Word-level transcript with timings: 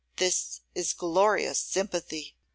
This 0.15 0.61
is 0.73 0.93
glorious 0.93 1.59
sympathy. 1.59 2.35